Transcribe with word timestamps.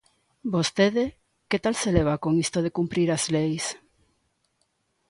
Vostede 0.53 1.03
¿que 1.49 1.57
tal 1.63 1.75
se 1.81 1.89
leva 1.97 2.21
con 2.23 2.33
isto 2.45 2.59
de 2.65 2.73
cumprir 2.77 3.07
as 3.11 3.23
leis? 3.33 3.65